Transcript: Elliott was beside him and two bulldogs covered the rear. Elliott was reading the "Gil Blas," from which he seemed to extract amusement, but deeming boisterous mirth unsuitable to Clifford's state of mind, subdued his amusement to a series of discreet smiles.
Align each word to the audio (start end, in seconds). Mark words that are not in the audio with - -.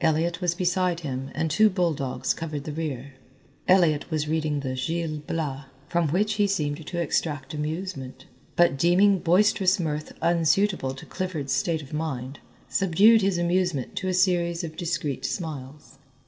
Elliott 0.00 0.40
was 0.40 0.56
beside 0.56 0.98
him 1.06 1.30
and 1.32 1.48
two 1.48 1.70
bulldogs 1.70 2.34
covered 2.34 2.64
the 2.64 2.72
rear. 2.72 3.14
Elliott 3.68 4.10
was 4.10 4.26
reading 4.26 4.58
the 4.58 4.74
"Gil 4.74 5.18
Blas," 5.20 5.62
from 5.86 6.08
which 6.08 6.34
he 6.34 6.48
seemed 6.48 6.84
to 6.84 6.98
extract 7.00 7.54
amusement, 7.54 8.26
but 8.56 8.76
deeming 8.76 9.20
boisterous 9.20 9.78
mirth 9.78 10.12
unsuitable 10.20 10.92
to 10.94 11.06
Clifford's 11.06 11.52
state 11.52 11.82
of 11.82 11.92
mind, 11.92 12.40
subdued 12.68 13.22
his 13.22 13.38
amusement 13.38 13.94
to 13.94 14.08
a 14.08 14.12
series 14.12 14.64
of 14.64 14.76
discreet 14.76 15.24
smiles. 15.24 16.00